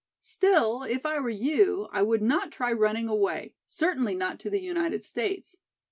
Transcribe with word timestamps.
Still, 0.23 0.81
if 0.81 1.05
I 1.05 1.19
were 1.19 1.29
you 1.29 1.87
I 1.91 2.01
would 2.01 2.23
not 2.23 2.49
try 2.49 2.71
running 2.73 3.07
away, 3.07 3.53
certainly 3.67 4.15
not 4.15 4.39
to 4.39 4.49
the 4.49 4.59
United 4.59 5.03
States. 5.03 5.57